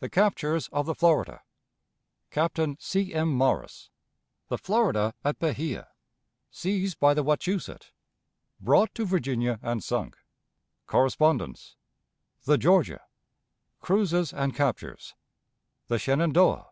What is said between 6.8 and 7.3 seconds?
by the